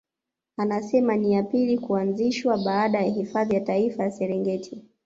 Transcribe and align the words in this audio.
Anasema 0.57 1.15
ni 1.17 1.33
ya 1.33 1.43
pili 1.43 1.77
kuanzishwa 1.77 2.57
baada 2.57 3.01
ya 3.01 3.11
Hifadhi 3.11 3.55
ya 3.55 3.61
Taifa 3.61 4.03
ya 4.03 4.11
Serengeti 4.11 4.83